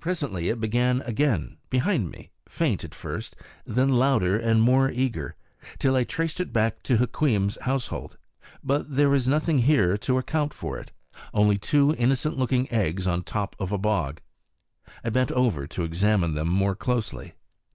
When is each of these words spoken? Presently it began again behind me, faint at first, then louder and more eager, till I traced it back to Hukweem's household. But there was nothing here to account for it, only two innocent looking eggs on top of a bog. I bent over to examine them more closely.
Presently 0.00 0.50
it 0.50 0.60
began 0.60 1.00
again 1.06 1.56
behind 1.70 2.10
me, 2.10 2.28
faint 2.46 2.84
at 2.84 2.94
first, 2.94 3.34
then 3.64 3.88
louder 3.88 4.38
and 4.38 4.60
more 4.60 4.90
eager, 4.90 5.34
till 5.78 5.96
I 5.96 6.04
traced 6.04 6.40
it 6.40 6.52
back 6.52 6.82
to 6.82 6.98
Hukweem's 6.98 7.56
household. 7.62 8.18
But 8.62 8.94
there 8.94 9.08
was 9.08 9.26
nothing 9.26 9.60
here 9.60 9.96
to 9.96 10.18
account 10.18 10.52
for 10.52 10.78
it, 10.78 10.90
only 11.32 11.56
two 11.56 11.94
innocent 11.96 12.36
looking 12.36 12.70
eggs 12.70 13.06
on 13.06 13.22
top 13.22 13.56
of 13.58 13.72
a 13.72 13.78
bog. 13.78 14.20
I 15.02 15.08
bent 15.08 15.32
over 15.32 15.66
to 15.68 15.84
examine 15.84 16.34
them 16.34 16.48
more 16.48 16.74
closely. 16.74 17.32